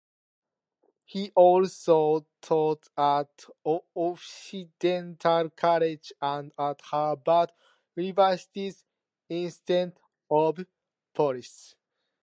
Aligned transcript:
He 1.05 1.29
also 1.35 2.25
taught 2.41 2.87
at 2.97 3.45
Occidental 3.63 5.51
College 5.51 6.11
and 6.19 6.51
at 6.57 6.81
Harvard 6.81 7.51
University's 7.95 8.83
Institute 9.29 9.95
of 10.31 10.65
Politics. 11.13 11.75